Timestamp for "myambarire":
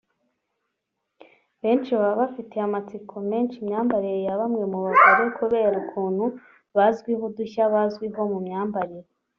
8.45-9.07